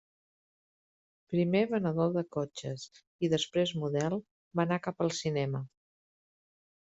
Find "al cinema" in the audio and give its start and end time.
5.07-5.61